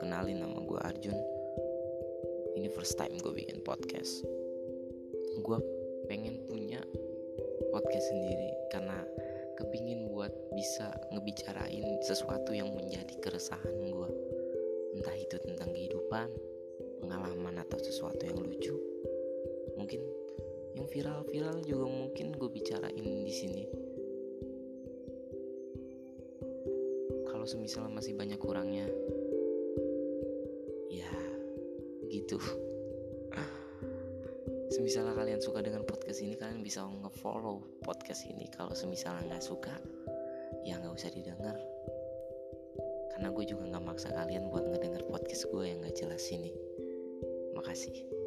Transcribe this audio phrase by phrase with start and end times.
[0.00, 1.18] kenalin nama gue Arjun.
[2.56, 4.24] Ini first time gue bikin podcast.
[5.40, 5.58] Gue
[6.10, 6.82] pengen punya
[7.70, 8.98] podcast sendiri Karena
[9.54, 14.10] kepingin buat bisa ngebicarain sesuatu yang menjadi keresahan gue
[14.90, 16.28] Entah itu tentang kehidupan,
[16.98, 18.74] pengalaman atau sesuatu yang lucu.
[19.78, 20.02] Mungkin
[20.74, 23.64] yang viral-viral juga mungkin gue bicarain di sini.
[27.30, 29.29] Kalau semisal masih banyak kurangnya ya
[32.10, 32.36] gitu.
[34.70, 38.50] Semisal kalian suka dengan podcast ini kalian bisa nge-follow podcast ini.
[38.50, 39.74] Kalau semisal nggak suka
[40.66, 41.56] ya nggak usah didengar.
[43.14, 46.50] Karena gue juga nggak maksa kalian buat ngedenger podcast gue yang nggak jelas ini.
[47.54, 48.19] Makasih